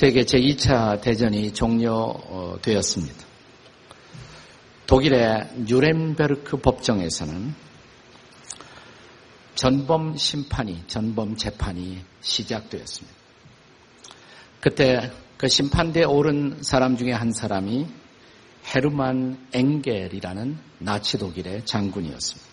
[0.00, 3.26] 세계 제2차 대전이 종료되었습니다.
[4.86, 7.54] 독일의 뉴렌베르크 법정에서는
[9.56, 13.14] 전범 심판이, 전범 재판이 시작되었습니다.
[14.60, 17.86] 그때 그 심판대에 오른 사람 중에 한 사람이
[18.74, 22.50] 헤르만 엥겔이라는 나치 독일의 장군이었습니다.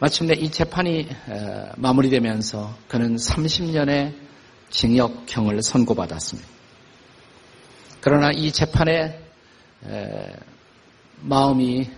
[0.00, 1.08] 마침내 이 재판이
[1.78, 4.28] 마무리되면서 그는 30년의
[4.70, 6.48] 징역형을 선고받았습니다.
[8.00, 9.20] 그러나 이 재판에
[11.20, 11.90] 마음이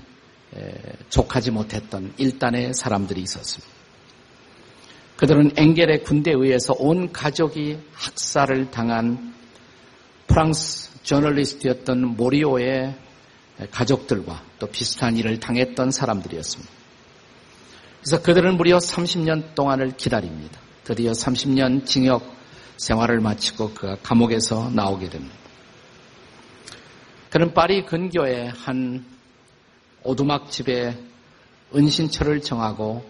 [1.09, 3.73] 족하지 못했던 일단의 사람들이 있었습니다.
[5.17, 9.35] 그들은 엥겔의 군대에 의해서 온 가족이 학살을 당한
[10.27, 12.97] 프랑스 저널리스트였던 모리오의
[13.71, 16.73] 가족들과 또 비슷한 일을 당했던 사람들이었습니다.
[18.01, 20.59] 그래서 그들은 무려 30년 동안을 기다립니다.
[20.83, 22.42] 드디어 30년 징역
[22.77, 25.35] 생활을 마치고 그가 감옥에서 나오게 됩니다.
[27.31, 29.05] 그는 파리 근교의 한
[30.03, 30.97] 오두막 집에
[31.75, 33.09] 은신처를 정하고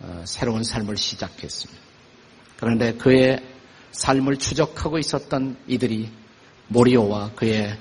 [0.00, 1.82] 어, 새로운 삶을 시작했습니다.
[2.56, 3.44] 그런데 그의
[3.92, 6.10] 삶을 추적하고 있었던 이들이
[6.68, 7.76] 모리오와 그의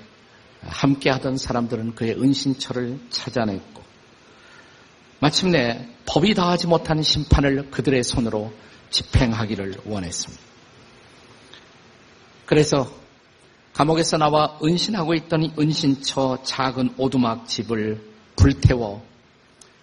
[0.61, 3.83] 함께하던 사람들은 그의 은신처를 찾아냈고
[5.19, 8.53] 마침내 법이 다하지 못한 심판을 그들의 손으로
[8.89, 10.46] 집행하기를 원했습니다.
[12.47, 12.89] 그래서
[13.73, 18.01] 감옥에서 나와 은신하고 있던 이 은신처 작은 오두막 집을
[18.37, 19.05] 불태워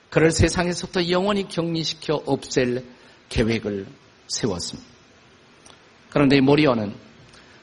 [0.08, 2.84] 그를 세상에서부터 영원히 격리시켜 없앨
[3.28, 3.86] 계획을
[4.26, 4.88] 세웠습니다.
[6.10, 6.94] 그런데 모리오는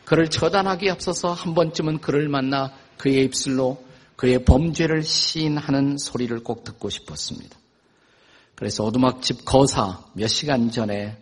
[0.06, 3.84] 그를 처단하기 앞서서 한 번쯤은 그를 만나 그의 입술로
[4.16, 7.58] 그의 범죄를 시인하는 소리를 꼭 듣고 싶었습니다.
[8.54, 11.18] 그래서 오두막집 거사 몇 시간 전에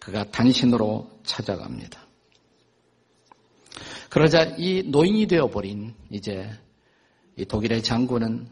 [0.00, 2.01] 그가 단신으로 찾아갑니다.
[4.12, 6.46] 그러자 이 노인이 되어버린 이제
[7.38, 8.46] 이 독일의 장군은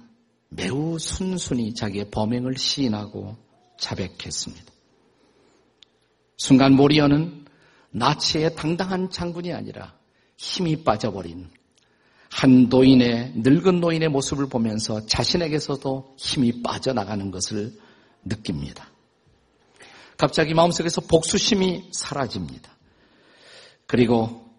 [0.49, 3.37] 매우 순순히 자기의 범행을 시인하고
[3.79, 4.65] 자백했습니다.
[6.39, 7.45] 순간 모리어는
[7.91, 9.95] 나치의 당당한 장군이 아니라
[10.39, 11.51] 힘이 빠져버린
[12.31, 17.79] 한 노인의 늙은 노인의 모습을 보면서 자신에게서도 힘이 빠져나가는 것을
[18.25, 18.89] 느낍니다.
[20.17, 22.71] 갑자기 마음속에서 복수심이 사라집니다.
[23.87, 24.50] 그리고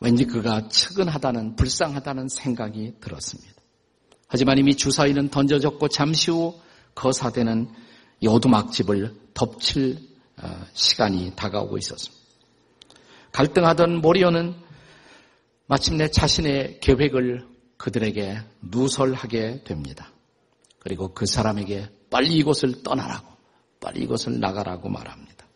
[0.00, 3.54] 왠지 그가 측은하다는 불쌍하다는 생각이 들었습니다.
[4.28, 6.60] 하지만 이미 주사위는 던져졌고 잠시 후
[6.94, 7.68] 거사되는
[8.26, 9.98] 오두막집을 덮칠
[10.40, 12.18] 어, 시간이 다가오고 있었습니다.
[13.32, 14.54] 갈등하던 모리오는
[15.66, 20.12] 마침내 자신의 계획을 그들에게 누설하게 됩니다.
[20.78, 23.26] 그리고 그 사람에게 빨리 이곳을 떠나라고,
[23.80, 25.46] 빨리 이곳을 나가라고 말합니다.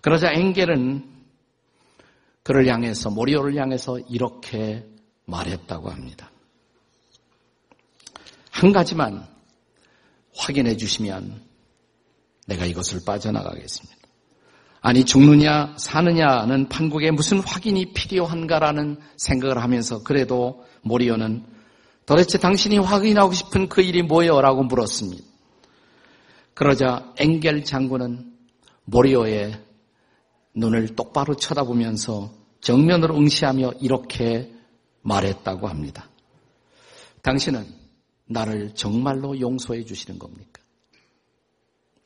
[0.00, 1.17] 그러자 엥겔은
[2.48, 4.82] 그를 향해서, 모리오를 향해서 이렇게
[5.26, 6.30] 말했다고 합니다.
[8.50, 9.28] 한 가지만
[10.34, 11.42] 확인해 주시면
[12.46, 13.98] 내가 이것을 빠져나가겠습니다.
[14.80, 21.44] 아니 죽느냐 사느냐는 판국에 무슨 확인이 필요한가라는 생각을 하면서 그래도 모리오는
[22.06, 24.40] 도대체 당신이 확인하고 싶은 그 일이 뭐예요?
[24.40, 25.22] 라고 물었습니다.
[26.54, 28.32] 그러자 엥겔 장군은
[28.86, 29.62] 모리오의
[30.54, 34.52] 눈을 똑바로 쳐다보면서 정면으로 응시하며 이렇게
[35.02, 36.08] 말했다고 합니다.
[37.22, 37.66] 당신은
[38.26, 40.62] 나를 정말로 용서해 주시는 겁니까?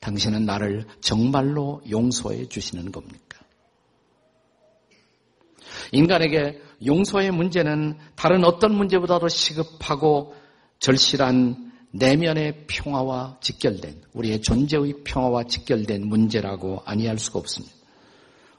[0.01, 3.41] 당신은 나를 정말로 용서해 주시는 겁니까?
[5.93, 10.35] 인간에게 용서의 문제는 다른 어떤 문제보다도 시급하고
[10.79, 17.75] 절실한 내면의 평화와 직결된 우리의 존재의 평화와 직결된 문제라고 아니할 수가 없습니다.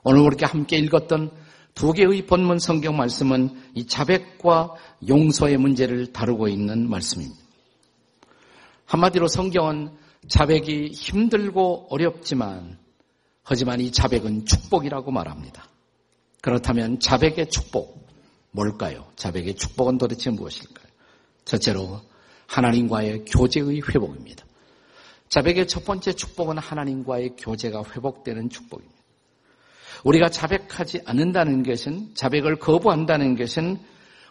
[0.04, 1.32] 오늘 우리가 함께 읽었던
[1.76, 4.76] 두 개의 본문 성경 말씀은 이 자백과
[5.08, 7.42] 용서의 문제를 다루고 있는 말씀입니다.
[8.86, 9.92] 한마디로 성경은
[10.28, 12.78] 자백이 힘들고 어렵지만
[13.44, 15.68] 하지만 이 자백은 축복이라고 말합니다.
[16.42, 18.08] 그렇다면 자백의 축복
[18.52, 19.08] 뭘까요?
[19.16, 20.88] 자백의 축복은 도대체 무엇일까요?
[21.46, 22.02] 첫째로
[22.48, 24.46] 하나님과의 교제의 회복입니다.
[25.30, 29.03] 자백의 첫 번째 축복은 하나님과의 교제가 회복되는 축복입니다.
[30.04, 33.80] 우리가 자백하지 않는다는 것은 자백을 거부한다는 것은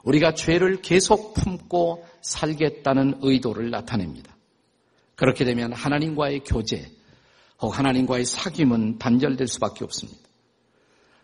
[0.04, 4.36] 우리가 죄를 계속 품고 살겠다는 의도를 나타냅니다.
[5.14, 6.90] 그렇게 되면 하나님과의 교제
[7.60, 10.20] 혹 하나님과의 사귐은 단절될 수밖에 없습니다.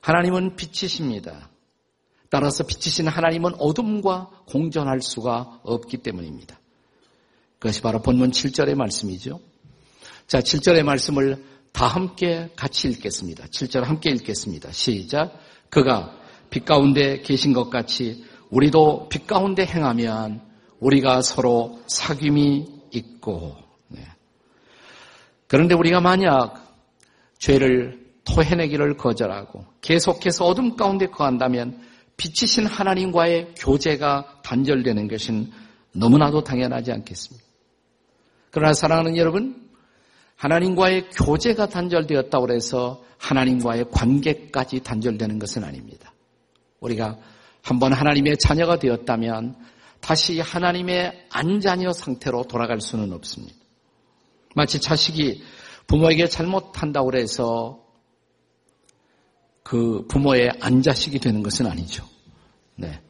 [0.00, 1.50] 하나님은 빛이십니다.
[2.30, 6.58] 따라서 빛이신 하나님은 어둠과 공존할 수가 없기 때문입니다.
[7.58, 9.40] 그것이 바로 본문 7절의 말씀이죠.
[10.26, 11.42] 자, 7절의 말씀을
[11.78, 13.44] 다 함께 같이 읽겠습니다.
[13.44, 14.72] 7절 함께 읽겠습니다.
[14.72, 15.38] 시작.
[15.70, 16.12] 그가
[16.50, 20.40] 빛 가운데 계신 것 같이 우리도 빛 가운데 행하면
[20.80, 23.54] 우리가 서로 사귐이 있고
[23.86, 24.00] 네.
[25.46, 26.66] 그런데 우리가 만약
[27.38, 31.80] 죄를 토해내기를 거절하고 계속해서 어둠 가운데 거한다면
[32.16, 35.52] 빛이신 하나님과의 교제가 단절되는 것은
[35.92, 37.46] 너무나도 당연하지 않겠습니까?
[38.50, 39.67] 그러나 사랑하는 여러분,
[40.38, 46.14] 하나님과의 교제가 단절되었다고 해서 하나님과의 관계까지 단절되는 것은 아닙니다.
[46.80, 47.18] 우리가
[47.62, 49.56] 한번 하나님의 자녀가 되었다면
[50.00, 53.56] 다시 하나님의 안자녀 상태로 돌아갈 수는 없습니다.
[54.54, 55.42] 마치 자식이
[55.88, 57.84] 부모에게 잘못한다고 해서
[59.64, 62.04] 그 부모의 안자식이 되는 것은 아니죠.
[62.76, 63.00] 네.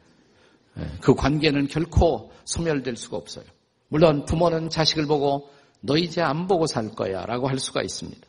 [0.73, 0.87] 네.
[0.99, 3.45] 그 관계는 결코 소멸될 수가 없어요.
[3.87, 8.27] 물론 부모는 자식을 보고 너 이제 안 보고 살 거야 라고 할 수가 있습니다.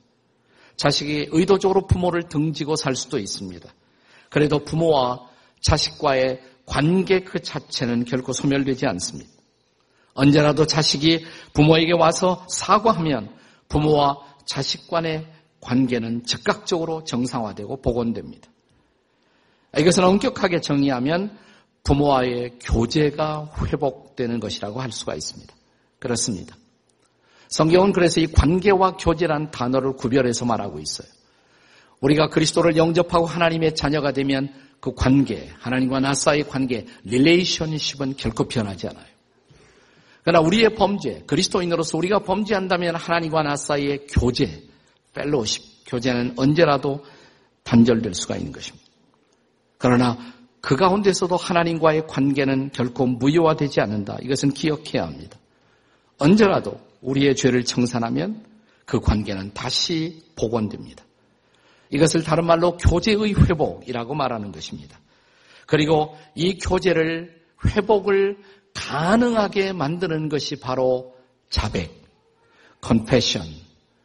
[0.76, 3.68] 자식이 의도적으로 부모를 등지고 살 수도 있습니다.
[4.30, 5.28] 그래도 부모와
[5.60, 9.30] 자식과의 관계 그 자체는 결코 소멸되지 않습니다.
[10.14, 13.34] 언제라도 자식이 부모에게 와서 사과하면
[13.68, 15.26] 부모와 자식 간의
[15.60, 18.48] 관계는 즉각적으로 정상화되고 복원됩니다.
[19.78, 21.38] 이것은 엄격하게 정의하면
[21.84, 25.54] 부모와의 교제가 회복되는 것이라고 할 수가 있습니다.
[25.98, 26.56] 그렇습니다.
[27.50, 31.08] 성경은 그래서 이 관계와 교제란 단어를 구별해서 말하고 있어요.
[32.00, 38.88] 우리가 그리스도를 영접하고 하나님의 자녀가 되면 그 관계, 하나님과 나 사이의 관계, 릴레이션십은 결코 변하지
[38.88, 39.04] 않아요.
[40.22, 44.62] 그러나 우리의 범죄, 그리스도인으로서 우리가 범죄한다면 하나님과 나 사이의 교제,
[45.12, 47.04] 펠로십, 교제는 언제라도
[47.64, 48.86] 단절될 수가 있는 것입니다.
[49.76, 50.16] 그러나
[50.60, 54.18] 그 가운데서도 하나님과의 관계는 결코 무효화되지 않는다.
[54.22, 55.36] 이것은 기억해야 합니다.
[56.18, 58.44] 언제라도 우리의 죄를 청산하면
[58.84, 61.04] 그 관계는 다시 복원됩니다.
[61.90, 64.98] 이것을 다른 말로 교제의 회복이라고 말하는 것입니다.
[65.66, 68.38] 그리고 이 교제를 회복을
[68.74, 71.14] 가능하게 만드는 것이 바로
[71.48, 72.02] 자백,
[72.80, 73.42] 컨페션,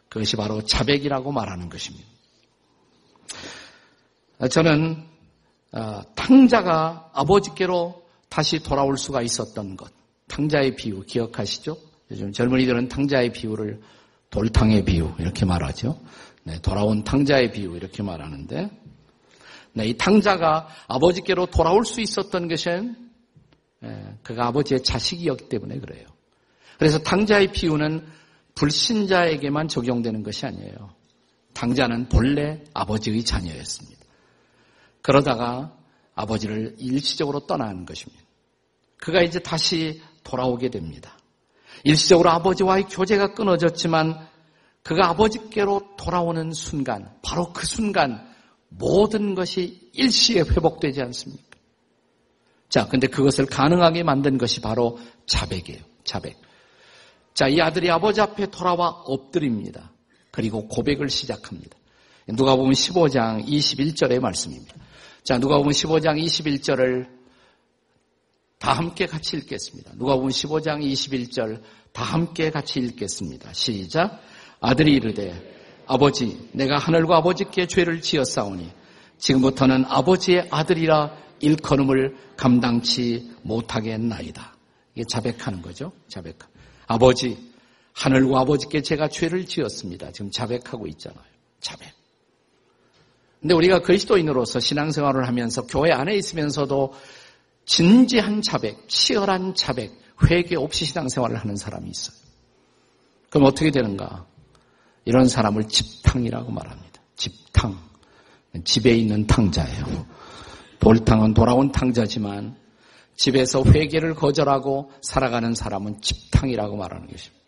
[0.09, 2.07] 그것이 바로 자백이라고 말하는 것입니다.
[4.49, 5.07] 저는
[5.71, 9.91] 어, 탕자가 아버지께로 다시 돌아올 수가 있었던 것,
[10.27, 11.77] 탕자의 비유 기억하시죠?
[12.11, 13.81] 요즘 젊은이들은 탕자의 비유를
[14.29, 15.99] 돌탕의 비유 이렇게 말하죠.
[16.43, 18.69] 네, 돌아온 탕자의 비유 이렇게 말하는데
[19.73, 22.95] 네, 이 탕자가 아버지께로 돌아올 수 있었던 것은
[23.83, 26.05] 예, 그가 아버지의 자식이었기 때문에 그래요.
[26.77, 28.05] 그래서 탕자의 비유는
[28.55, 30.93] 불신자에게만 적용되는 것이 아니에요.
[31.53, 34.05] 탕자는 본래 아버지의 자녀였습니다.
[35.01, 35.75] 그러다가
[36.15, 38.23] 아버지를 일시적으로 떠나는 것입니다.
[38.97, 41.17] 그가 이제 다시 돌아오게 됩니다.
[41.85, 44.27] 일시적으로 아버지와의 교제가 끊어졌지만
[44.83, 48.27] 그가 아버지께로 돌아오는 순간, 바로 그 순간
[48.69, 51.43] 모든 것이 일시에 회복되지 않습니까?
[52.69, 55.81] 자, 근데 그것을 가능하게 만든 것이 바로 자백이에요.
[56.03, 56.35] 자백.
[57.33, 59.91] 자, 이 아들이 아버지 앞에 돌아와 엎드립니다.
[60.31, 61.77] 그리고 고백을 시작합니다.
[62.29, 64.75] 누가 보면 15장 21절의 말씀입니다.
[65.23, 67.14] 자, 누가 보면 15장 21절을
[68.65, 69.91] 다 함께 같이 읽겠습니다.
[69.95, 73.53] 누가 보면 15장 21절 다 함께 같이 읽겠습니다.
[73.53, 74.19] 시작.
[74.59, 75.39] 아들이 이르되
[75.85, 78.71] 아버지 내가 하늘과 아버지께 죄를 지었사오니
[79.19, 84.55] 지금부터는 아버지의 아들이라 일컬음을 감당치 못하겠나이다.
[84.95, 85.91] 이게 자백하는 거죠.
[86.07, 86.39] 자백.
[86.87, 87.37] 아버지
[87.93, 90.11] 하늘과 아버지께 제가 죄를 지었습니다.
[90.11, 91.21] 지금 자백하고 있잖아요.
[91.59, 91.87] 자백.
[93.41, 96.93] 근데 우리가 그리스도인으로서 신앙생활을 하면서 교회 안에 있으면서도
[97.65, 99.91] 진지한 자백, 치열한 자백,
[100.23, 102.15] 회개 없이 신앙생활을 하는 사람이 있어요.
[103.29, 104.25] 그럼 어떻게 되는가?
[105.03, 107.01] 이런 사람을 집탕이라고 말합니다.
[107.15, 107.77] 집탕.
[108.63, 110.07] 집에 있는 탕자예요.
[110.79, 112.55] 돌탕은 돌아온 탕자지만
[113.15, 117.45] 집에서 회개를 거절하고 살아가는 사람은 집탕이라고 말하는 것입니다.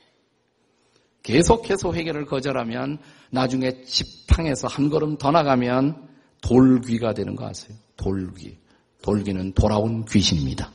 [1.23, 2.99] 계속해서 회개를 거절하면
[3.31, 6.07] 나중에 집탕에서 한 걸음 더 나가면
[6.41, 7.77] 돌귀가 되는 거 아세요?
[7.97, 8.57] 돌귀.
[9.01, 10.71] 돌귀는 돌아온 귀신입니다.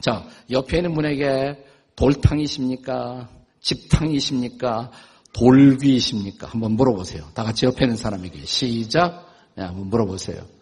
[0.00, 1.64] 자, 옆에 있는 분에게
[1.96, 3.28] 돌탕이십니까?
[3.60, 4.90] 집탕이십니까?
[5.32, 6.48] 돌귀이십니까?
[6.48, 7.28] 한번 물어보세요.
[7.34, 9.26] 다 같이 옆에 있는 사람에게 시작.
[9.54, 10.56] 네, 한번 물어보세요.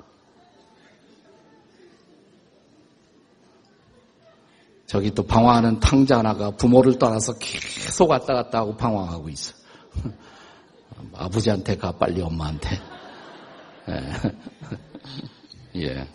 [4.87, 9.55] 저기 또 방황하는 탕자 하나가 부모를 떠나서 계속 왔다 갔다 하고 방황하고 있어.
[11.15, 12.81] 아버지한테 가, 빨리 엄마한테.
[15.77, 15.83] 예.
[15.83, 16.09] 예.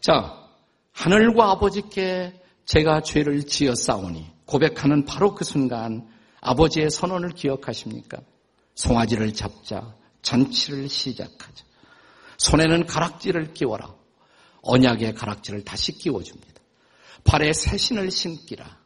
[0.00, 0.48] 자,
[0.92, 2.32] 하늘과 아버지께
[2.64, 6.08] 제가 죄를 지어 싸우니 고백하는 바로 그 순간
[6.40, 8.18] 아버지의 선언을 기억하십니까?
[8.74, 11.64] 송아지를 잡자 잔치를 시작하자.
[12.38, 13.94] 손에는 가락지를 끼워라.
[14.62, 16.60] 언약의 가락지를 다시 끼워줍니다.
[17.24, 18.78] 발에 새 신을 신기라.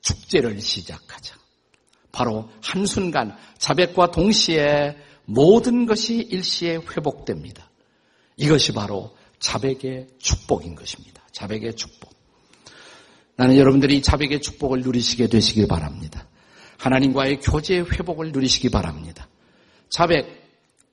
[0.00, 1.36] 축제를 시작하자.
[2.12, 7.69] 바로 한순간 자백과 동시에 모든 것이 일시에 회복됩니다.
[8.40, 11.22] 이것이 바로 자백의 축복인 것입니다.
[11.32, 12.10] 자백의 축복.
[13.36, 16.26] 나는 여러분들이 자백의 축복을 누리시게 되시길 바랍니다.
[16.78, 19.28] 하나님과의 교제의 회복을 누리시기 바랍니다.
[19.90, 20.26] 자백,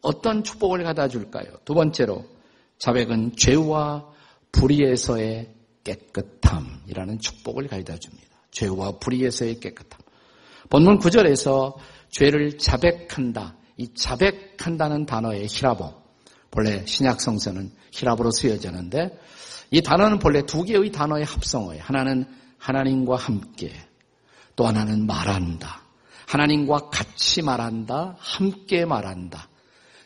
[0.02, 1.48] 어떤 축복을 가다 줄까요?
[1.64, 2.26] 두 번째로,
[2.80, 4.06] 자백은 죄와
[4.52, 5.50] 불의에서의
[5.86, 8.28] 깨끗함이라는 축복을 가져다 줍니다.
[8.52, 10.02] 죄와 불의에서의 깨끗함.
[10.70, 11.76] 본문 9절에서
[12.10, 13.56] 죄를 자백한다.
[13.78, 16.07] 이 자백한다는 단어의 히라보.
[16.52, 19.20] 본래 신약 성서는 히라보로 쓰여졌는데
[19.72, 21.84] 이 단어는 본래 두 개의 단어의 합성어예요.
[21.84, 22.26] 하나는
[22.58, 23.72] 하나님과 함께,
[24.56, 25.84] 또 하나는 말한다.
[26.28, 28.16] 하나님과 같이 말한다.
[28.18, 29.48] 함께 말한다.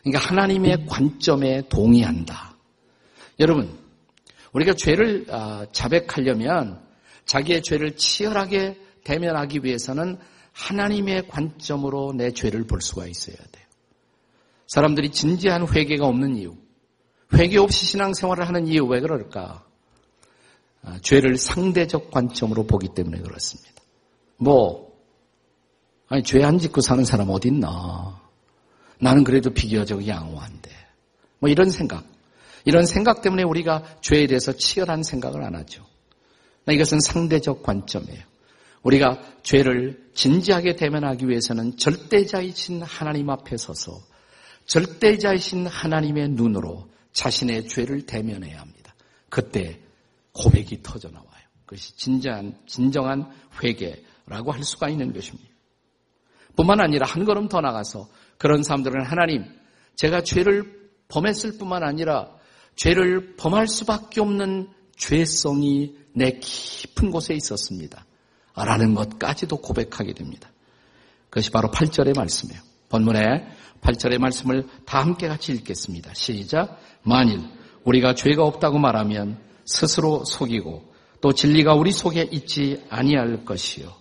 [0.02, 2.56] 그러니까 하나님의 관점에 동의한다.
[3.40, 3.78] 여러분,
[4.52, 6.80] 우리가 죄를 아, 자백하려면
[7.24, 10.18] 자기의 죄를 치열하게 대면하기 위해서는
[10.52, 13.46] 하나님의 관점으로 내 죄를 볼 수가 있어야 돼요.
[14.72, 16.56] 사람들이 진지한 회개가 없는 이유,
[17.34, 19.66] 회개 없이 신앙생활을 하는 이유 왜 그럴까?
[20.80, 23.70] 아, 죄를 상대적 관점으로 보기 때문에 그렇습니다.
[24.38, 24.90] 뭐,
[26.08, 28.18] 아니, 죄 안 짓고 사는 사람 어디 있나?
[28.98, 30.70] 나는 그래도 비교적 양호한데.
[31.38, 32.06] 뭐 이런 생각.
[32.64, 35.84] 이런 생각 때문에 우리가 죄에 대해서 치열한 생각을 안 하죠.
[36.66, 38.22] 이것은 상대적 관점이에요.
[38.84, 44.11] 우리가 죄를 진지하게 대면하기 위해서는 절대자이신 하나님 앞에 서서
[44.66, 48.94] 절대자이신 하나님의 눈으로 자신의 죄를 대면해야 합니다.
[49.28, 49.80] 그때
[50.32, 51.28] 고백이 터져 나와요.
[51.64, 53.30] 그것이 진정한, 진정한
[53.62, 55.50] 회개라고 할 수가 있는 것입니다.
[56.56, 59.44] 뿐만 아니라 한 걸음 더 나가서 그런 사람들은 하나님,
[59.96, 62.30] 제가 죄를 범했을 뿐만 아니라
[62.76, 68.04] 죄를 범할 수밖에 없는 죄성이 내 깊은 곳에 있었습니다.
[68.54, 70.50] 라는 것까지도 고백하게 됩니다.
[71.30, 72.71] 그것이 바로 8절의 말씀이에요.
[72.92, 73.46] 본문에
[73.80, 76.12] 8절의 말씀을 다 함께 같이 읽겠습니다.
[76.14, 76.78] 시작.
[77.02, 77.40] 만일
[77.84, 83.92] 우리가 죄가 없다고 말하면 스스로 속이고 또 진리가 우리 속에 있지 아니할 것이요.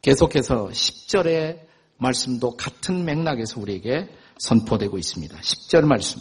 [0.00, 1.60] 계속해서 10절의
[1.98, 4.08] 말씀도 같은 맥락에서 우리에게
[4.38, 5.36] 선포되고 있습니다.
[5.36, 6.20] 10절 말씀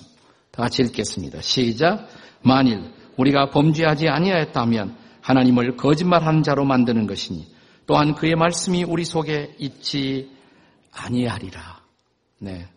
[0.52, 1.42] 다 같이 읽겠습니다.
[1.42, 2.10] 시작.
[2.42, 7.48] 만일 우리가 범죄하지 아니하였다면 하나님을 거짓말하는 자로 만드는 것이니
[7.86, 10.37] 또한 그의 말씀이 우리 속에 있지
[10.92, 11.82] 아니하리라.
[12.40, 12.68] 네.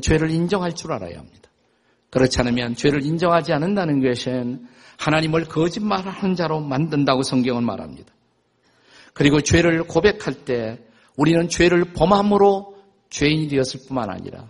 [0.00, 1.50] 죄를 인정할 줄 알아야 합니다.
[2.10, 4.66] 그렇지 않으면 죄를 인정하지 않는다는 것은
[4.98, 8.12] 하나님을 거짓말하는 자로 만든다고 성경은 말합니다.
[9.14, 10.78] 그리고 죄를 고백할 때
[11.16, 12.76] 우리는 죄를 범함으로
[13.10, 14.48] 죄인이 되었을 뿐만 아니라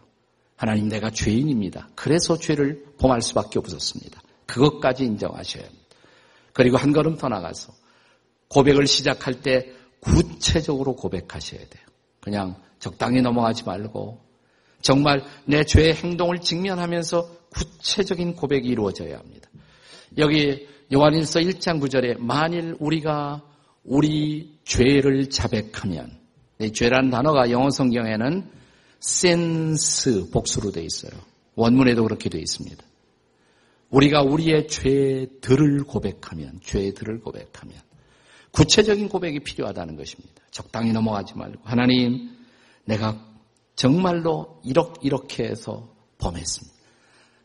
[0.57, 1.88] 하나님 내가 죄인입니다.
[1.97, 4.21] 그래서 죄를 범할 수밖에 없었습니다.
[4.47, 5.83] 그것까지 인정하셔야 합니다.
[6.52, 7.73] 그리고 한 걸음 더 나가서
[8.49, 11.83] 고백을 시작할 때 구체적으로 고백하셔야 돼요.
[12.23, 14.21] 그냥 적당히 넘어가지 말고
[14.81, 19.49] 정말 내 죄의 행동을 직면하면서 구체적인 고백이 이루어져야 합니다.
[20.19, 23.43] 여기 요한일서 1장 9절에 만일 우리가
[23.85, 26.19] 우리 죄를 자백하면
[26.61, 28.49] 이 죄라는 단어가 영어 성경에는
[29.00, 31.12] 센스 복수로 되어 있어요.
[31.57, 32.85] 원문에도 그렇게 되어 있습니다.
[33.91, 37.76] 우리가 우리의 죄들을 고백하면 죄들을 고백하면
[38.52, 40.42] 구체적인 고백이 필요하다는 것입니다.
[40.53, 42.37] 적당히 넘어가지 말고 하나님
[42.85, 43.19] 내가
[43.75, 46.79] 정말로 이렇게 해서 범했습니다.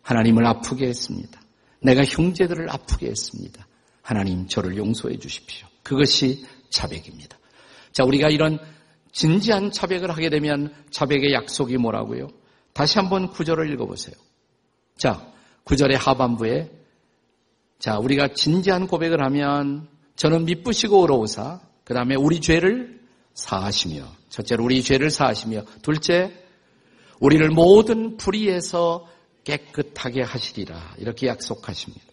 [0.04, 1.42] 하나님을 아프게 했습니다.
[1.82, 3.66] 내가 형제들을 아프게 했습니다.
[4.02, 5.68] 하나님 저를 용서해 주십시오.
[5.84, 7.38] 그것이 자백입니다.
[7.92, 8.60] 자, 우리가 이런
[9.12, 12.28] 진지한 자백을 하게 되면 자백의 약속이 뭐라고요?
[12.74, 14.16] 다시 한번 구절을 읽어보세요.
[14.98, 15.34] 자,
[15.64, 16.72] 구절의 하반부에
[17.80, 23.00] 자, 우리가 진지한 고백을 하면 저는 미쁘시고 어로우사 그 다음에 우리 죄를
[23.34, 26.34] 사하시며 첫째로 우리 죄를 사하시며 둘째
[27.22, 29.08] 우리를 모든 불의에서
[29.46, 32.04] 깨끗하게 하시리라 이렇게 약속하십니다.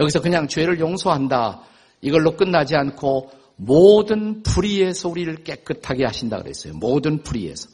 [0.00, 1.64] 여기서 그냥 죄를 용서한다
[2.00, 6.72] 이걸로 끝나지 않고 모든 불의에서 우리를 깨끗하게 하신다 그랬어요.
[6.72, 7.68] 모든 불의에서.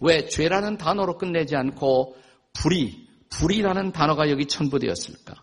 [0.00, 2.16] 왜 죄라는 단어로 끝내지 않고
[2.52, 5.34] 불의, 불의라는 단어가 여기 첨부되었을까?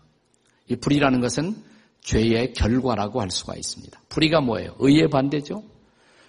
[0.68, 1.67] 이 불의라는 것은
[2.08, 4.00] 죄의 결과라고 할 수가 있습니다.
[4.08, 4.74] 불의가 뭐예요?
[4.78, 5.62] 의의 반대죠?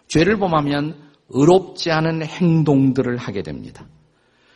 [0.09, 3.87] 죄를 범하면 의롭지 않은 행동들을 하게 됩니다.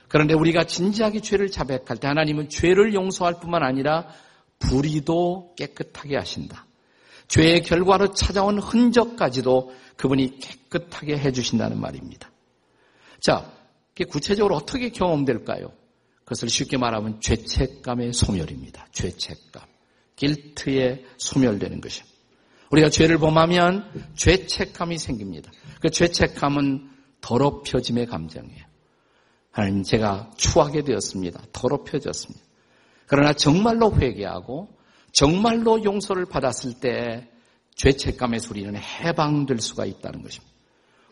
[0.10, 4.10] 그런데 우리가 진지하게 죄를 자백할 때 하나님은 죄를 용서할 뿐만 아니라
[4.60, 6.66] 불의도 깨끗하게 하신다.
[7.30, 12.30] 죄의 결과로 찾아온 흔적까지도 그분이 깨끗하게 해주신다는 말입니다.
[13.22, 13.50] 자,
[14.10, 15.72] 구체적으로 어떻게 경험될까요?
[16.26, 18.88] 그것을 쉽게 말하면 죄책감의 소멸입니다.
[18.92, 19.73] 죄책감.
[20.16, 22.06] 길트에 소멸되는 것이요.
[22.72, 25.52] 우리가 죄를 범하면 죄책감이 생깁니다.
[25.80, 26.90] 그 죄책감은
[27.22, 28.66] 더럽혀짐의 감정이에요.
[29.52, 31.42] 하나님 제가 추하게 되었습니다.
[31.54, 32.44] 더럽혀졌습니다.
[33.06, 34.70] 그러나 정말로 회개하고
[35.12, 37.30] 정말로 용서를 받았을 때
[37.76, 40.52] 죄책감의 소리는 해방될 수가 있다는 것입니다.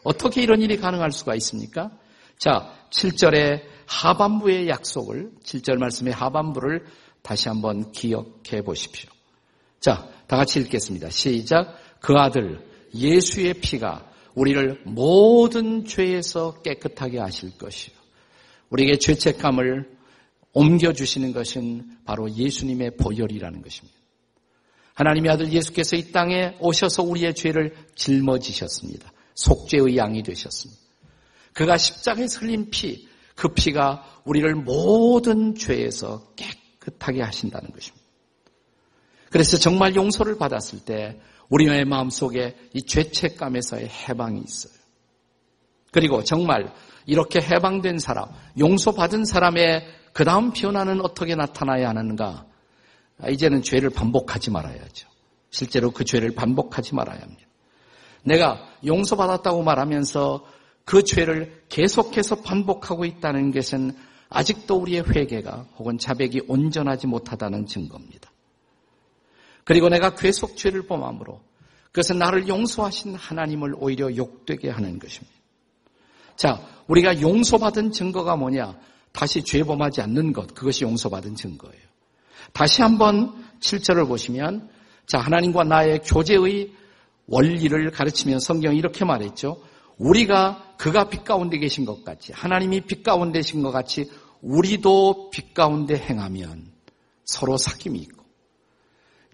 [0.03, 1.91] 어떻게 이런 일이 가능할 수가 있습니까?
[2.39, 6.85] 자, 7절의 하반부의 약속을, 7절 말씀의 하반부를
[7.21, 9.09] 다시 한번 기억해 보십시오.
[9.79, 11.09] 자, 다 같이 읽겠습니다.
[11.09, 11.75] 시작.
[11.99, 17.95] 그 아들 예수의 피가 우리를 모든 죄에서 깨끗하게 하실 것이요.
[18.69, 19.97] 우리에게 죄책감을
[20.53, 23.97] 옮겨주시는 것은 바로 예수님의 보혈이라는 것입니다.
[24.93, 29.11] 하나님의 아들 예수께서 이 땅에 오셔서 우리의 죄를 짊어지셨습니다.
[29.35, 30.81] 속죄의 양이 되셨습니다.
[31.53, 36.33] 그가 십자가에 흘린 피, 그 피가 우리를 모든 죄에서
[36.81, 38.05] 깨끗하게 하신다는 것입니다.
[39.29, 41.19] 그래서 정말 용서를 받았을 때
[41.49, 44.73] 우리의 마음 속에 이 죄책감에서의 해방이 있어요.
[45.91, 46.73] 그리고 정말
[47.05, 52.45] 이렇게 해방된 사람, 용서받은 사람의 그 다음 변화는 어떻게 나타나야 하는가?
[53.29, 55.07] 이제는 죄를 반복하지 말아야죠.
[55.49, 57.43] 실제로 그 죄를 반복하지 말아야 합니다.
[58.23, 60.45] 내가 용서받았다고 말하면서
[60.85, 63.95] 그 죄를 계속해서 반복하고 있다는 것은
[64.31, 68.31] 아직도 우리의 회개가 혹은 자백이 온전하지 못하다는 증거입니다.
[69.63, 71.41] 그리고 내가 계속 죄를 범함으로
[71.91, 75.35] 그것은 나를 용서하신 하나님을 오히려 욕되게 하는 것입니다.
[76.37, 78.77] 자, 우리가 용서받은 증거가 뭐냐?
[79.11, 80.53] 다시 죄 범하지 않는 것.
[80.55, 81.83] 그것이 용서받은 증거예요.
[82.53, 84.69] 다시 한번 7절을 보시면
[85.05, 86.73] 자, 하나님과 나의 교제의
[87.27, 89.61] 원리를 가르치면 성경이 이렇게 말했죠.
[89.97, 94.09] 우리가 그가 빛 가운데 계신 것 같이 하나님이 빛 가운데 계신 것 같이
[94.41, 96.71] 우리도 빛 가운데 행하면
[97.25, 98.25] 서로 사귐이 있고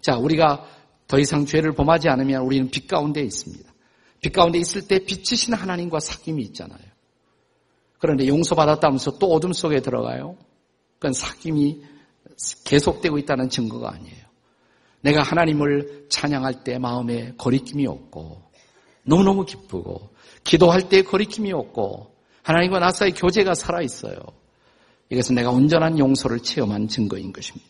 [0.00, 0.64] 자, 우리가
[1.06, 3.72] 더 이상 죄를 범하지 않으면 우리는 빛 가운데 있습니다.
[4.20, 6.80] 빛 가운데 있을 때 빛이신 하나님과 사귐이 있잖아요.
[7.98, 10.36] 그런데 용서받았다면서 또 어둠 속에 들어가요?
[10.98, 11.82] 그건 사귐이
[12.64, 14.28] 계속되고 있다는 증거가 아니에요.
[15.00, 18.42] 내가 하나님을 찬양할 때 마음에 거리낌이 없고
[19.04, 20.10] 너무너무 기쁘고
[20.44, 24.18] 기도할 때 거리낌이 없고 하나님과 나 사이 교제가 살아있어요.
[25.10, 27.66] 이것은 내가 온전한 용서를 체험한 증거인 것입니다.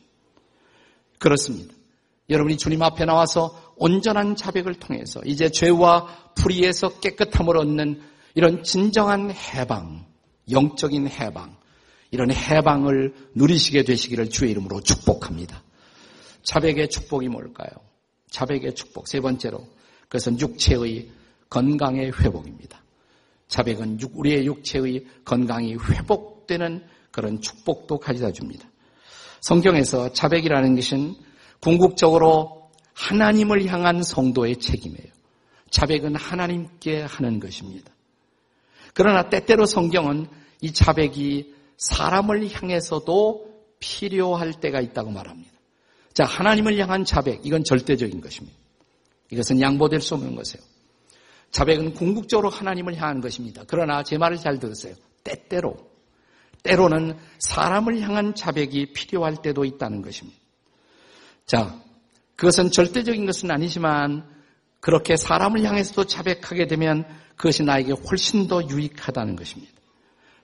[1.18, 1.74] 그렇습니다.
[2.31, 8.01] 여러분이 주님 앞에 나와서 온전한 자백을 통해서 이제 죄와 불의에서 깨끗함을 얻는
[8.35, 10.05] 이런 진정한 해방,
[10.51, 11.57] 영적인 해방,
[12.11, 15.62] 이런 해방을 누리시게 되시기를 주의 이름으로 축복합니다.
[16.42, 17.70] 자백의 축복이 뭘까요?
[18.31, 19.09] 자백의 축복.
[19.09, 19.66] 세 번째로,
[20.03, 21.11] 그것은 육체의
[21.51, 22.83] 건강의 회복입니다.
[23.48, 26.85] 자백은 우리의 육체의 건강이 회복되는
[27.19, 28.69] 그런 축복도 가져다 줍니다.
[29.41, 31.17] 성경에서 자백이라는 것은
[31.61, 35.09] 궁극적으로 하나님을 향한 성도의 책임이에요.
[35.69, 37.93] 자백은 하나님께 하는 것입니다.
[38.95, 40.29] 그러나 때때로 성경은
[40.61, 43.49] 이 자백이 사람을 향해서도
[43.81, 45.51] 필요할 때가 있다고 말합니다.
[46.15, 48.57] 자, 하나님을 향한 자백, 이건 절대적인 것입니다.
[49.33, 50.65] 이것은 양보될 수 없는 것이에요.
[51.51, 53.65] 자백은 궁극적으로 하나님을 향한 것입니다.
[53.67, 54.95] 그러나 제 말을 잘 들으세요.
[55.25, 55.77] 때때로,
[56.62, 60.38] 때로는 사람을 향한 자백이 필요할 때도 있다는 것입니다.
[61.47, 61.81] 자,
[62.37, 64.29] 그것은 절대적인 것은 아니지만
[64.81, 69.73] 그렇게 사람을 향해서도 자백하게 되면 그것이 나에게 훨씬 더 유익하다는 것입니다.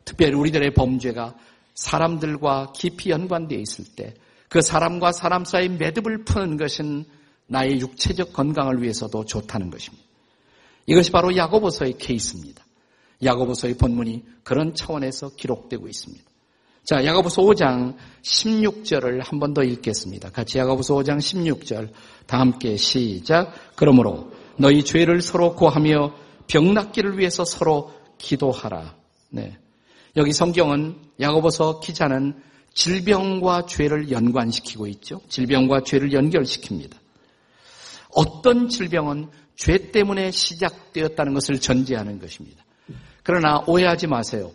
[0.05, 1.35] 특별히 우리들의 범죄가
[1.75, 4.15] 사람들과 깊이 연관되어 있을 때
[4.55, 7.05] 그 사람과 사람 사이 매듭을 푸는 것은
[7.49, 10.05] 나의 육체적 건강을 위해서도 좋다는 것입니다.
[10.87, 12.64] 이것이 바로 야고보서의 케이스입니다.
[13.25, 16.25] 야고보서의 본문이 그런 차원에서 기록되고 있습니다.
[16.85, 20.31] 자, 야고보서 5장 16절을 한 번 더 읽겠습니다.
[20.31, 21.91] 같이 야고보서 5장 16절
[22.27, 23.53] 다 함께 시작.
[23.77, 26.15] 그러므로 너희 죄를 서로 고하며
[26.47, 28.97] 병 낫기를 위해서 서로 기도하라.
[29.31, 29.57] 네.
[30.17, 32.41] 여기 성경은 야고보서 기자는
[32.75, 35.21] 질병과 죄를 연관시키고 있죠.
[35.29, 36.93] 질병과 죄를 연결시킵니다.
[38.11, 42.64] 어떤 질병은 죄 때문에 시작되었다는 것을 전제하는 것입니다.
[43.25, 44.53] 그러나 오해하지 마세요.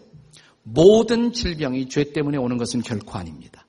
[0.63, 3.65] 모든 질병이 죄 때문에 오는 것은 결코 아닙니다.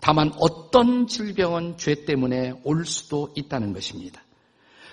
[0.00, 4.22] 다만 어떤 질병은 죄 때문에 올 수도 있다는 것입니다.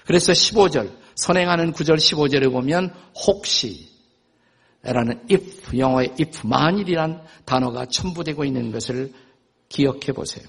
[0.06, 2.94] 그래서 15절, 선행하는 9절 15절에 보면
[3.26, 3.90] 혹시
[4.84, 9.12] 라는 if, 영어의 if, 만일이란 단어가 첨부되고 있는 것을
[9.70, 10.46] 기억해 보세요.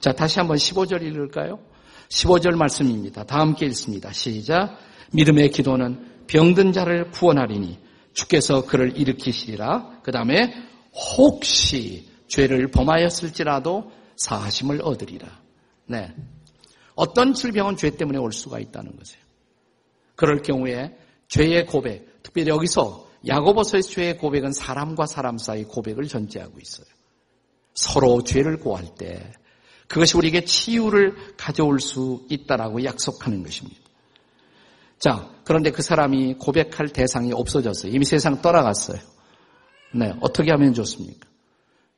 [0.00, 1.58] 자, 다시 한번 15절 읽을까요?
[2.08, 3.24] 15절 말씀입니다.
[3.24, 4.12] 다 함께 읽습니다.
[4.12, 4.78] 시작.
[5.12, 7.78] 믿음의 기도는 병든 자를 구원하리니
[8.12, 10.00] 주께서 그를 일으키시리라.
[10.02, 10.52] 그 다음에
[11.16, 15.28] 혹시 죄를 범하였을지라도 사하심을 얻으리라.
[15.86, 16.14] 네.
[16.94, 19.18] 어떤 질병은 죄 때문에 올 수가 있다는 거죠.
[20.14, 20.96] 그럴 경우에
[21.28, 26.86] 죄의 고백, 특별히 여기서 야고보서의 죄의 고백은 사람과 사람 사이 고백을 전제하고 있어요.
[27.74, 29.32] 서로 죄를 고할 때
[29.88, 33.81] 그것이 우리에게 치유를 가져올 수 있다라고 약속하는 것입니다.
[35.02, 37.90] 자, 그런데 그 사람이 고백할 대상이 없어졌어요.
[37.92, 39.00] 이미 세상 떠나갔어요.
[39.96, 41.28] 네, 어떻게 하면 좋습니까?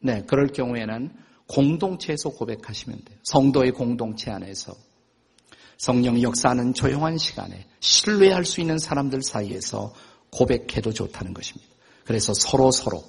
[0.00, 1.12] 네, 그럴 경우에는
[1.46, 3.18] 공동체에서 고백하시면 돼요.
[3.24, 4.72] 성도의 공동체 안에서
[5.76, 9.92] 성령 역사하는 조용한 시간에 신뢰할 수 있는 사람들 사이에서
[10.30, 11.70] 고백해도 좋다는 것입니다.
[12.06, 13.04] 그래서 서로 서로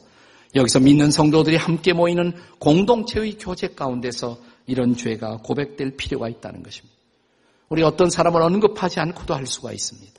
[0.55, 6.95] 여기서 믿는 성도들이 함께 모이는 공동체의 교제 가운데서 이런 죄가 고백될 필요가 있다는 것입니다.
[7.69, 10.13] 우리 어떤 사람을 언급하지 않고도 할 수가 있습니다.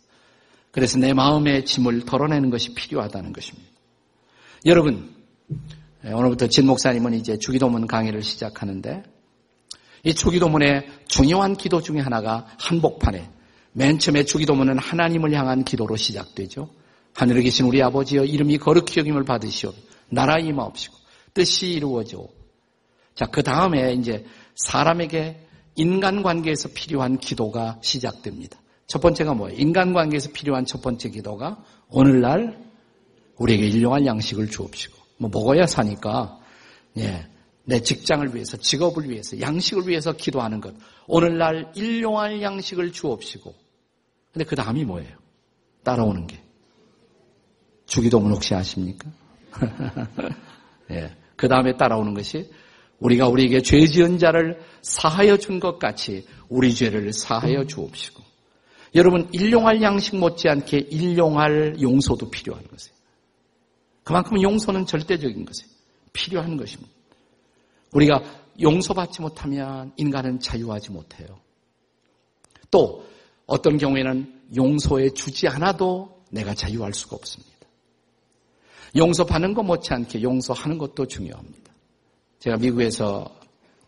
[0.71, 3.71] 그래서 내 마음의 짐을 덜어내는 것이 필요하다는 것입니다.
[4.67, 5.15] 여러분,
[6.05, 9.03] 오늘부터 진 목사님은 이제 주기도문 강의를 시작하는데
[10.05, 13.31] 이 주기도문의 중요한 기도 중에 하나가 한복판에
[13.73, 16.71] 맨 처음에 주기도문은 하나님을 향한 기도로 시작되죠.
[17.15, 19.73] 하늘에 계신 우리 아버지여 이름이 거룩히 여김을 받으시오.
[20.09, 20.95] 나라 임하옵시고
[21.35, 22.27] 뜻이 이루어져.
[23.15, 25.46] 자, 그 다음에 이제 사람에게
[25.77, 28.59] 인간관계에서 필요한 기도가 시작됩니다.
[28.87, 29.59] 첫 번째가 뭐예요?
[29.59, 32.59] 인간관계에서 필요한 첫 번째 기도가 오늘날
[33.37, 36.39] 우리에게 일용할 양식을 주옵시고 뭐 먹어야 사니까
[36.99, 37.27] 예,
[37.65, 40.75] 내 직장을 위해서, 직업을 위해서, 양식을 위해서 기도하는 것.
[41.07, 43.55] 오늘날 일용할 양식을 주옵시고.
[44.33, 45.17] 근데 그 다음이 뭐예요?
[45.83, 46.43] 따라오는 게.
[47.87, 49.11] 주기도문 혹시 아십니까?
[50.91, 51.17] 예.
[51.37, 52.51] 그 다음에 따라오는 것이
[53.01, 58.23] 우리가 우리에게 죄 지은 자를 사하여 준 것 같이 우리 죄를 사하여 주옵시고.
[58.95, 62.97] 여러분, 일용할 양식 못지않게 일용할 용서도 필요한 것이에요.
[64.05, 65.71] 그만큼 용서는 절대적인 것이에요.
[66.13, 66.93] 필요한 것입니다.
[67.93, 68.23] 우리가
[68.61, 71.41] 용서받지 못하면 인간은 자유하지 못해요.
[72.71, 73.05] 또
[73.47, 77.53] 어떤 경우에는 용서해 주지 않아도 내가 자유할 수가 없습니다.
[78.97, 81.66] 용서받는 것 못지않게 용서하는 것도 중요합니다.
[82.39, 83.35] 제가 미국에서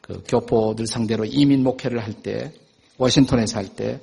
[0.00, 2.52] 그 교포들 상대로 이민 목회를 할 때,
[2.96, 4.00] 워싱턴에서 할 때,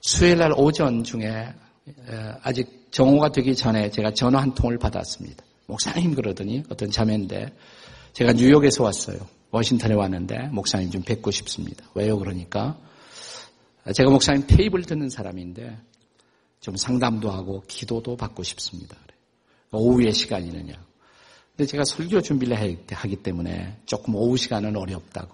[0.00, 1.52] 수요일 날 오전 중에
[2.42, 5.44] 아직 정오가 되기 전에 제가 전화 한 통을 받았습니다.
[5.66, 7.52] 목사님 그러더니 어떤 자매인데
[8.12, 9.18] 제가 뉴욕에서 왔어요.
[9.50, 11.84] 워싱턴에 왔는데 목사님 좀 뵙고 싶습니다.
[11.94, 12.18] 왜요?
[12.18, 12.78] 그러니까
[13.94, 15.76] 제가 목사님 테이블 듣는 사람인데
[16.60, 18.96] 좀 상담도 하고 기도도 받고 싶습니다.
[19.72, 20.74] 오후에 시간이 있느냐.
[21.60, 22.56] 근데 제가 설교 준비를
[22.90, 25.28] 하기 때문에 조금 오후 시간은 어렵다고.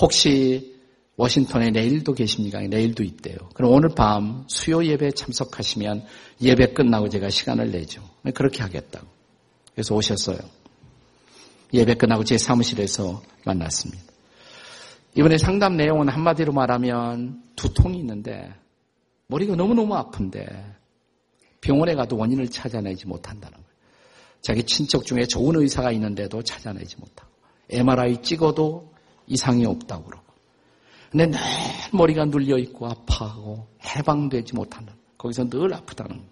[0.00, 0.80] 혹시
[1.16, 2.60] 워싱턴에 내일도 계십니까?
[2.60, 3.36] 내일도 있대요.
[3.52, 6.06] 그럼 오늘 밤 수요 예배 참석하시면
[6.40, 8.02] 예배 끝나고 제가 시간을 내죠.
[8.34, 9.06] 그렇게 하겠다고.
[9.74, 10.38] 그래서 오셨어요.
[11.74, 14.02] 예배 끝나고 제 사무실에서 만났습니다.
[15.14, 18.50] 이번에 상담 내용은 한마디로 말하면 두통이 있는데
[19.26, 20.46] 머리가 너무너무 아픈데
[21.60, 23.69] 병원에 가도 원인을 찾아내지 못한다는 거예요.
[24.40, 27.30] 자기 친척 중에 좋은 의사가 있는데도 찾아내지 못하고
[27.70, 28.92] MRI 찍어도
[29.26, 30.30] 이상이 없다고 그러고
[31.10, 31.38] 근데 늘
[31.92, 34.94] 머리가 눌려 있고 아파하고 해방되지 못한다.
[35.18, 36.22] 거기서 늘 아프다는.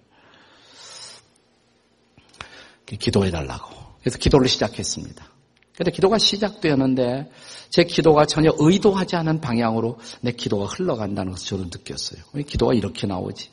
[2.87, 3.75] 기도해 달라고.
[4.01, 5.27] 그래서 기도를 시작했습니다.
[5.75, 7.31] 그런데 기도가 시작되었는데
[7.71, 12.23] 제 기도가 전혀 의도하지 않은 방향으로 내 기도가 흘러간다는 것을 저는 느꼈어요.
[12.33, 13.51] 왜 기도가 이렇게 나오지?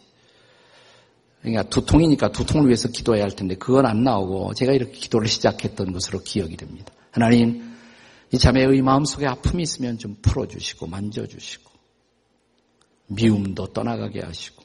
[1.45, 6.21] 그러니까 두통이니까 두통을 위해서 기도해야 할 텐데 그건 안 나오고 제가 이렇게 기도를 시작했던 것으로
[6.23, 6.91] 기억이 됩니다.
[7.12, 7.75] 하나님,
[8.34, 11.71] 이 자매의 마음속에 아픔이 있으면 좀 풀어주시고 만져주시고
[13.08, 14.63] 미움도 떠나가게 하시고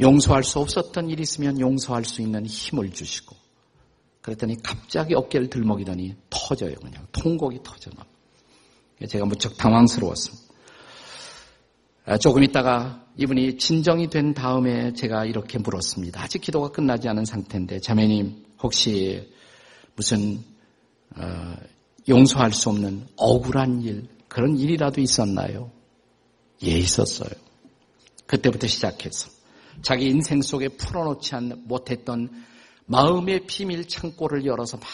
[0.00, 3.36] 용서할 수 없었던 일이 있으면 용서할 수 있는 힘을 주시고
[4.22, 6.74] 그랬더니 갑자기 어깨를 들먹이더니 터져요.
[6.76, 8.06] 그냥 통곡이 터져나.
[9.06, 10.49] 제가 무척 당황스러웠습니다.
[12.10, 16.20] 아, 조금 있다가 이분이 진정이 된 다음에 제가 이렇게 물었습니다.
[16.20, 19.32] 아직 기도가 끝나지 않은 상태인데 자매님 혹시
[19.94, 20.42] 무슨
[21.14, 21.54] 어,
[22.08, 25.70] 용서할 수 없는 억울한 일 그런 일이라도 있었나요?
[26.64, 27.30] 예 있었어요.
[28.26, 29.30] 그때부터 시작해서
[29.82, 32.28] 자기 인생 속에 풀어놓지 못했던
[32.86, 34.88] 마음의 비밀 창고를 열어서 막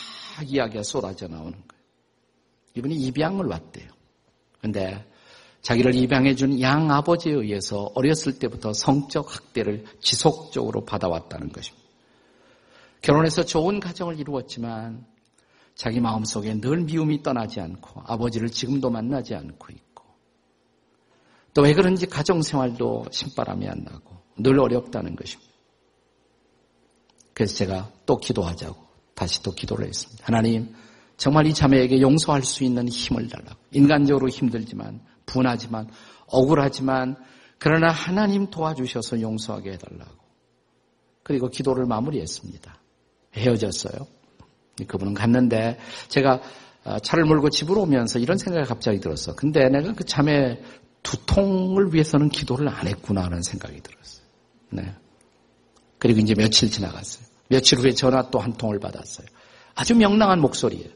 [0.47, 1.83] 이야기가 쏟아져 나오는 거예요.
[2.75, 3.89] 이분이 입양을 왔대요.
[4.61, 5.03] 근데
[5.67, 11.85] 자기를 입양해 준 양 아버지에 의해서 어렸을 때부터 성적 학대를 지속적으로 받아왔다는 것입니다.
[13.03, 15.05] 결혼해서 좋은 가정을 이루었지만
[15.75, 20.05] 자기 마음속에 늘 미움이 떠나지 않고 아버지를 지금도 만나지 않고 있고
[21.53, 25.53] 또 왜 그런지 가정 생활도 신바람이 안 나고 늘 어렵다는 것입니다.
[27.35, 28.77] 그래서 제가 또 기도하자고
[29.17, 30.25] 다시 또 기도를 했습니다.
[30.25, 30.77] 하나님,
[31.17, 33.59] 정말 이 자매에게 용서할 수 있는 힘을 달라고.
[33.73, 35.89] 인간적으로 힘들지만, 분하지만,
[36.27, 37.17] 억울하지만,
[37.59, 40.17] 그러나 하나님 도와주셔서 용서하게 해달라고.
[41.23, 42.81] 그리고 기도를 마무리했습니다.
[43.35, 44.07] 헤어졌어요.
[44.87, 46.41] 그분은 갔는데, 제가
[46.87, 49.35] 어, 차를 몰고 집으로 오면서 이런 생각이 갑자기 들었어.
[49.35, 50.61] 근데 내가 그 자매
[51.03, 54.25] 두통을 위해서는 기도를 안 했구나 하는 생각이 들었어요.
[54.71, 54.95] 네.
[55.99, 57.27] 그리고 이제 며칠 지나갔어요.
[57.49, 59.27] 며칠 후에 전화 또 한 통을 받았어요.
[59.75, 60.89] 아주 명랑한 목소리예요.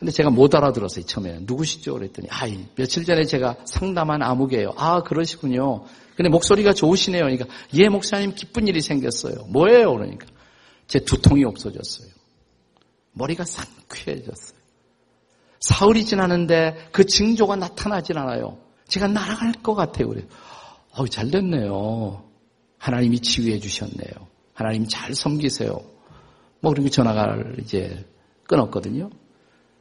[0.00, 1.42] 근데 제가 못 알아들었어요, 처음에는.
[1.44, 1.92] 누구시죠?
[1.92, 4.72] 그랬더니, 아, 며칠 전에 제가 상담한 아무개요.
[4.78, 5.84] 아, 그러시군요.
[6.16, 7.22] 근데 목소리가 좋으시네요.
[7.22, 9.44] 그러니까, 예, 목사님 기쁜 일이 생겼어요.
[9.48, 9.92] 뭐예요?
[9.92, 10.26] 그러니까.
[10.86, 12.08] 제 두통이 없어졌어요.
[13.12, 14.58] 머리가 상쾌해졌어요.
[15.60, 18.56] 사흘이 지나는데 그 징조가 나타나질 않아요.
[18.88, 20.08] 제가 날아갈 것 같아요.
[20.08, 20.24] 그래요.
[20.92, 22.24] 어우, 잘 됐네요.
[22.78, 24.28] 하나님이 치유해 주셨네요.
[24.54, 25.78] 하나님 잘 섬기세요.
[26.60, 28.06] 뭐, 그렇게 전화를 이제
[28.44, 29.10] 끊었거든요.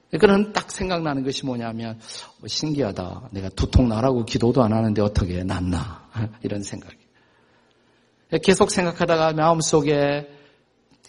[0.09, 1.99] 그러니까는 딱 생각나는 것이 뭐냐면
[2.41, 3.29] 어, 신기하다.
[3.31, 6.09] 내가 두통 나라고 기도도 안 하는데 어떻게 낫나
[6.43, 6.97] 이런 생각이.
[8.43, 10.29] 계속 생각하다가 마음속에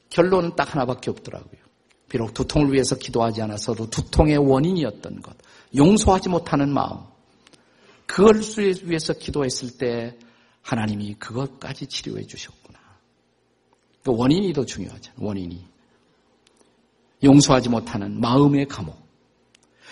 [0.08, 1.60] 결론은 딱 하나밖에 없더라고요.
[2.08, 5.36] 비록 두통을 위해서 기도하지 않았어도 두통의 원인이었던 것,
[5.76, 6.98] 용서하지 못하는 마음,
[8.06, 8.42] 그걸
[8.82, 10.18] 위해서 기도했을 때
[10.62, 12.78] 하나님이 그것까지 치료해 주셨구나.
[14.02, 15.24] 그 원인이 더 중요하잖아요.
[15.24, 15.69] 원인이.
[17.22, 18.98] 용서하지 못하는 마음의 감옥.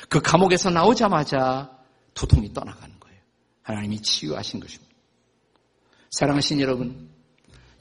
[0.08, 1.70] 그 감옥에서 나오자마자
[2.14, 3.20] 두통이 떠나가는 거예요.
[3.62, 4.94] 하나님이 치유하신 것입니다.
[6.10, 7.10] 사랑하신 여러분,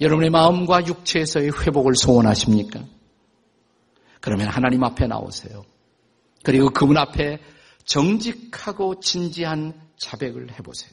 [0.01, 2.83] 여러분의 마음과 육체에서의 회복을 소원하십니까?
[4.19, 5.63] 그러면 하나님 앞에 나오세요.
[6.43, 7.39] 그리고 그분 앞에
[7.85, 10.91] 정직하고 진지한 자백을 해보세요.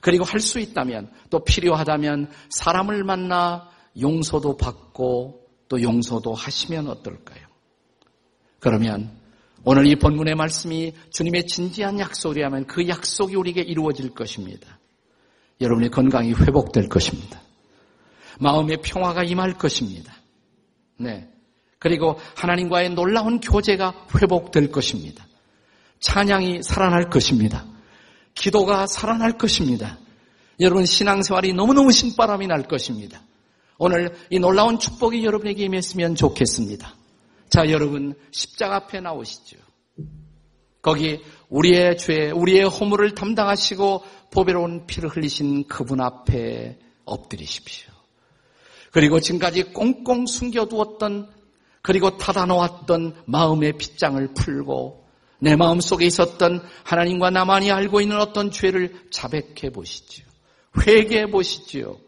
[0.00, 3.68] 그리고 할 수 있다면 또 필요하다면 사람을 만나
[4.00, 7.46] 용서도 받고 또 용서도 하시면 어떨까요?
[8.60, 9.18] 그러면
[9.64, 14.78] 오늘 이 본문의 말씀이 주님의 진지한 약속이라면 그 약속이 우리에게 이루어질 것입니다.
[15.60, 17.40] 여러분의 건강이 회복될 것입니다.
[18.40, 20.14] 마음의 평화가 임할 것입니다.
[20.96, 21.28] 네.
[21.78, 25.26] 그리고 하나님과의 놀라운 교제가 회복될 것입니다.
[26.00, 27.64] 찬양이 살아날 것입니다.
[28.34, 29.98] 기도가 살아날 것입니다.
[30.60, 33.20] 여러분 신앙생활이 너무너무 신바람이 날 것입니다.
[33.78, 36.94] 오늘 이 놀라운 축복이 여러분에게 임했으면 좋겠습니다.
[37.48, 39.56] 자, 여러분 십자가 앞에 나오시죠.
[40.82, 47.92] 거기 우리의 죄, 우리의 허물을 담당하시고 보배로운 피를 흘리신 그분 앞에 엎드리십시오.
[48.90, 51.30] 그리고 지금까지 꽁꽁 숨겨두었던
[51.80, 55.06] 그리고 닫아놓았던 마음의 빗장을 풀고
[55.40, 60.26] 내 마음 속에 있었던 하나님과 나만이 알고 있는 어떤 죄를 자백해 보시지요.
[60.80, 62.07] 회개해 보시지요.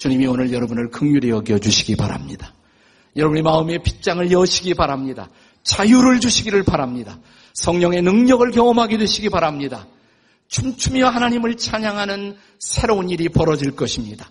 [0.00, 2.54] 주님이 오늘 여러분을 극률히 여겨 주시기 바랍니다.
[3.16, 5.28] 여러분의 마음의 빗장을 여시기 바랍니다.
[5.62, 7.18] 자유를 주시기를 바랍니다.
[7.52, 9.86] 성령의 능력을 경험하게 되시기 바랍니다.
[10.48, 14.30] 춤추며 하나님을 찬양하는 새로운 일이 벌어질 것입니다.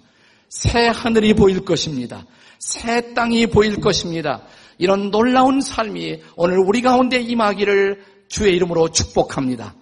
[0.50, 2.26] 새 하늘이 보일 것입니다.
[2.58, 4.42] 새 땅이 보일 것입니다.
[4.80, 9.76] 이런 놀라운 삶이 오늘 우리 가운데 임하기를 주의 이름으로 축복합니다.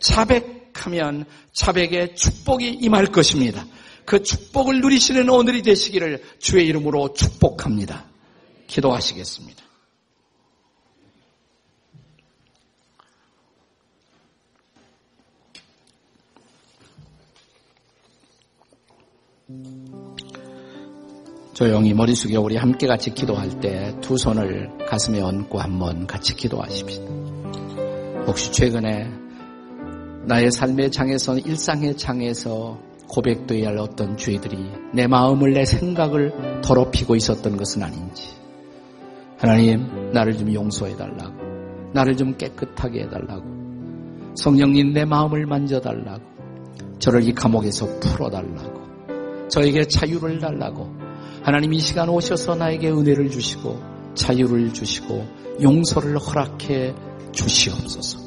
[0.00, 3.66] 자백하면 자백의 축복이 임할 것입니다.
[4.08, 8.06] 그 축복을 누리시는 오늘이 되시기를 주의 이름으로 축복합니다.
[8.66, 9.62] 기도하시겠습니다.
[21.52, 27.04] 조용히 머리 숙여 우리 함께 같이 기도할 때 두 손을 가슴에 얹고 한번 같이 기도하십시다.
[28.26, 29.06] 혹시 최근에
[30.24, 37.56] 나의 삶의 장에서 일상의 장에서 고백되어야 할 어떤 죄들이 내 마음을 내 생각을 더럽히고 있었던
[37.56, 38.34] 것은 아닌지.
[39.38, 41.32] 하나님 나를 좀 용서해 달라고.
[41.92, 43.44] 나를 좀 깨끗하게 해 달라고.
[44.34, 46.22] 성령님 내 마음을 만져 달라고.
[46.98, 49.48] 저를 이 감옥에서 풀어 달라고.
[49.48, 50.92] 저에게 자유를 달라고.
[51.42, 53.80] 하나님 이 시간 오셔서 나에게 은혜를 주시고
[54.14, 55.26] 자유를 주시고
[55.62, 56.94] 용서를 허락해
[57.32, 58.18] 주시옵소서.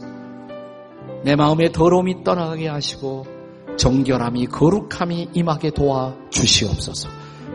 [1.24, 3.40] 내 마음의 더러움이 떠나가게 하시고
[3.77, 7.10] 정결함이 거룩함이 임하게 도와 주시옵소서.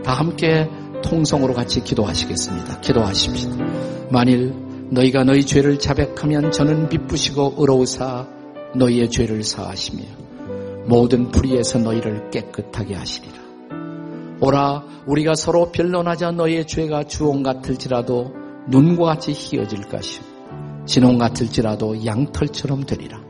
[0.04, 0.68] 다 함께
[1.02, 2.80] 통성으로 같이 기도하시겠습니다.
[2.80, 3.56] 기도하십시다.
[4.10, 4.54] 만일
[4.90, 8.26] 너희가 너희 죄를 자백하면 저는 비쁘시고 의로우사
[8.76, 10.02] 너희의 죄를 사하시며
[10.86, 13.34] 모든 불의에서 너희를 깨끗하게 하시리라.
[14.40, 18.32] 오라 우리가 서로 변론하자 너희의 죄가 주홍 같을지라도
[18.68, 20.22] 눈과 같이 희어질 것이요
[20.86, 23.25] 진홍 같을지라도 양털처럼 되리라.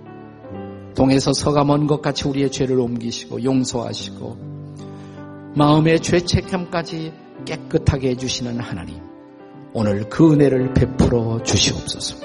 [0.96, 4.56] 동에서 서가 먼 것 같이 우리의 죄를 옮기시고 용서하시고
[5.54, 7.12] 마음의 죄책감까지
[7.44, 9.00] 깨끗하게 해주시는 하나님.
[9.72, 12.16] 오늘 그 은혜를 베풀어 주시옵소서.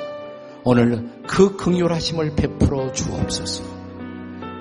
[0.63, 3.63] 오늘 그 긍휼하심을 베풀어 주옵소서.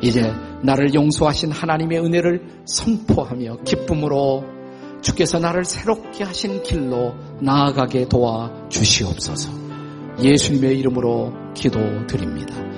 [0.02, 4.44] 이제 나를 용서하신 하나님의 은혜를 선포하며 기쁨으로
[5.02, 9.50] 주께서 나를 새롭게 하신 길로 나아가게 도와 주시옵소서.
[10.22, 12.69] 예수님의 이름으로 기도드립니다.